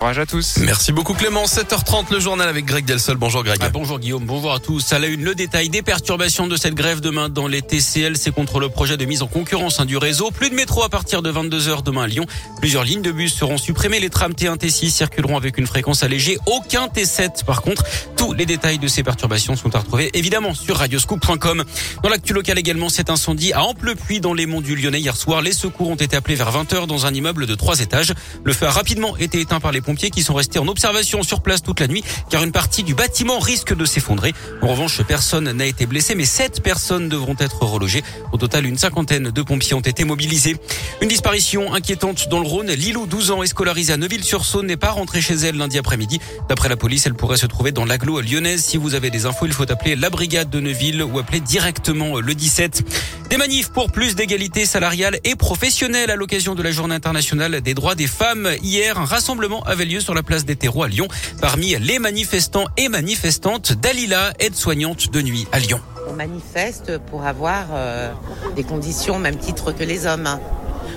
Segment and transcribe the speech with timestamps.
[0.00, 0.56] Courage à tous.
[0.62, 1.44] Merci beaucoup Clément.
[1.44, 3.18] 7h30 le journal avec Greg Delsol.
[3.18, 3.58] Bonjour Greg.
[3.60, 4.94] Ah, bonjour Guillaume, bonjour à tous.
[4.94, 8.16] À la une, le détail des perturbations de cette grève demain dans les TCL.
[8.16, 10.30] C'est contre le projet de mise en concurrence hein, du réseau.
[10.30, 12.24] Plus de métro à partir de 22h demain à Lyon.
[12.60, 14.00] Plusieurs lignes de bus seront supprimées.
[14.00, 16.38] Les trams T1, T6 circuleront avec une fréquence allégée.
[16.46, 17.84] Aucun T7 par contre.
[18.16, 21.62] Tous les détails de ces perturbations sont à retrouver évidemment sur radioscoop.com.
[22.02, 25.42] Dans l'actu local également, cet incendie à Amplepuis dans les monts du Lyonnais hier soir.
[25.42, 28.14] Les secours ont été appelés vers 20h dans un immeuble de trois étages.
[28.44, 31.40] Le feu a rapidement été éteint par les pompiers qui sont restés en observation sur
[31.40, 34.34] place toute la nuit car une partie du bâtiment risque de s'effondrer.
[34.62, 38.04] En revanche, personne n'a été blessé mais sept personnes devront être relogées.
[38.30, 40.56] Au total, une cinquantaine de pompiers ont été mobilisés.
[41.00, 42.70] Une disparition inquiétante dans le Rhône.
[42.70, 46.20] Lilou, 12 ans, est scolarisée à Neuville-sur-Saône, n'est pas rentrée chez elle lundi après-midi.
[46.48, 48.62] D'après la police, elle pourrait se trouver dans l'agglo lyonnaise.
[48.62, 52.20] Si vous avez des infos, il faut appeler la brigade de Neuville ou appeler directement
[52.20, 52.84] le 17.
[53.30, 57.74] Des manifs pour plus d'égalité salariale et professionnelle à l'occasion de la journée internationale des
[57.74, 58.48] droits des femmes.
[58.60, 61.06] Hier, un rassemblement avait lieu sur la place des terreaux à Lyon.
[61.40, 65.80] Parmi les manifestants et manifestantes, Dalila, aide-soignante de nuit à Lyon.
[66.08, 68.10] On manifeste pour avoir euh,
[68.56, 70.40] des conditions même titre que les hommes.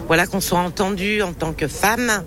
[0.08, 2.24] Voilà qu'on soit entendu en tant que femme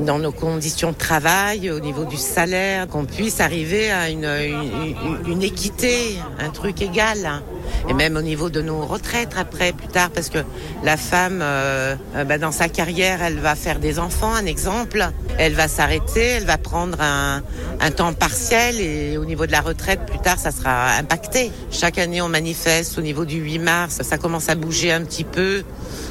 [0.00, 6.16] dans nos conditions de travail, au niveau du salaire, qu'on puisse arriver à une, équité,
[6.38, 7.42] un truc égal.
[7.88, 10.38] Et même au niveau de nos retraites après, plus tard, parce que
[10.82, 15.06] la femme, euh, bah, dans sa carrière, elle va faire des enfants, un exemple.
[15.38, 17.42] Elle va s'arrêter, elle va prendre un,
[17.80, 21.50] un temps partiel et au niveau de la retraite, plus tard, ça sera impacté.
[21.70, 25.24] Chaque année, on manifeste au niveau du 8 mars, ça commence à bouger un petit
[25.24, 25.62] peu.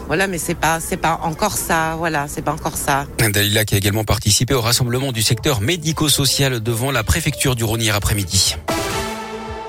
[0.07, 1.95] Voilà, mais c'est pas, c'est pas encore ça.
[1.97, 3.05] Voilà, c'est pas encore ça.
[3.17, 7.81] Dalila qui a également participé au rassemblement du secteur médico-social devant la préfecture du Rhône
[7.81, 8.57] hier après-midi.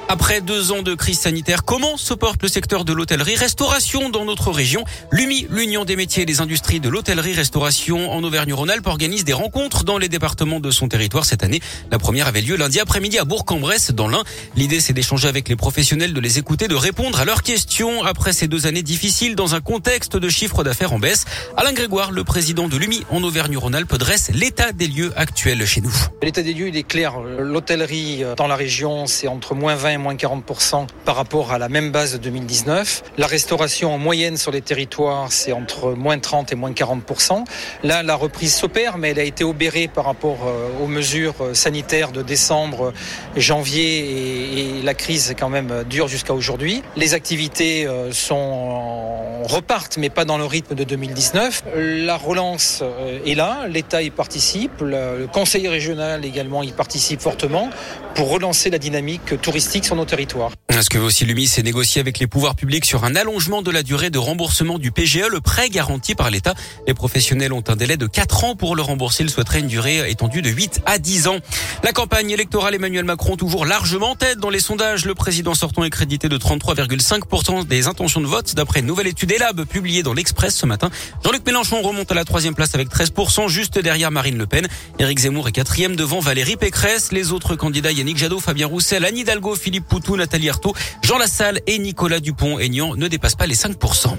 [0.09, 4.51] Après deux ans de crise sanitaire, comment se porte le secteur de l'hôtellerie-restauration dans notre
[4.51, 4.85] région?
[5.11, 9.97] L'UMI, l'Union des métiers et des industries de l'hôtellerie-restauration en Auvergne-Rhône-Alpes, organise des rencontres dans
[9.97, 11.61] les départements de son territoire cette année.
[11.91, 14.25] La première avait lieu lundi après-midi à Bourg-en-Bresse, dans l'Ain.
[14.57, 18.35] L'idée, c'est d'échanger avec les professionnels, de les écouter, de répondre à leurs questions après
[18.35, 21.25] ces deux années difficiles dans un contexte de chiffre d'affaires en baisse.
[21.57, 25.95] Alain Grégoire, le président de l'UMI en Auvergne-Rhône-Alpes, dresse l'état des lieux actuels chez nous.
[26.23, 27.19] L'état des lieux, il est clair.
[27.21, 31.69] L'hôtellerie dans la région, c'est entre moins 20 et moins 40% par rapport à la
[31.69, 33.03] même base de 2019.
[33.19, 37.45] La restauration en moyenne sur les territoires, c'est entre moins 30 et moins 40%.
[37.83, 40.39] Là, la reprise s'opère, mais elle a été obérée par rapport
[40.83, 42.93] aux mesures sanitaires de décembre,
[43.37, 46.83] janvier et, la crise quand même dure jusqu'à aujourd'hui.
[46.97, 51.65] Les activités sont repartent, mais pas dans le rythme de 2019.
[51.77, 52.83] La relance
[53.27, 57.71] est là, l'État y participe, le Conseil régional également y participe fortement
[58.15, 60.51] pour relancer la dynamique touristique sur nos territoires.
[60.71, 63.71] Ce que veut aussi l'UMI, c'est négocier avec les pouvoirs publics sur un allongement de
[63.71, 66.55] la durée de remboursement du PGE, le prêt garanti par l'État.
[66.87, 69.25] Les professionnels ont un délai de 4 ans pour le rembourser.
[69.25, 71.39] Ils souhaiteraient une durée étendue de 8 à 10 ans.
[71.83, 75.05] La campagne électorale Emmanuel Macron toujours largement en tête dans les sondages.
[75.05, 79.33] Le président sortant est crédité de 33,5% des intentions de vote d'après une nouvelle étude
[79.35, 80.91] ELAB publiée dans l'Express ce matin.
[81.25, 84.67] Jean-Luc Mélenchon remonte à la troisième place avec 13%, juste derrière Marine Le Pen.
[84.99, 87.13] Éric Zemmour est quatrième devant Valérie Pécresse.
[87.13, 91.61] Les autres candidats Yannick Jadot, Fabien Roussel, Anne Hidalgo, Philippe Poutou, Nathalie Arthaud, Jean Lassalle
[91.67, 94.17] et Nicolas Dupont-Aignan ne dépassent pas les 5%.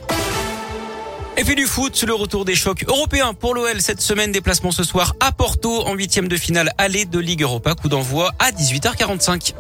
[1.38, 4.32] Et puis du foot, le retour des chocs européens pour l'OL cette semaine.
[4.32, 7.76] Déplacement ce soir à Porto en huitième de finale aller de Ligue Europa.
[7.76, 9.54] Coup d'envoi à 18h45.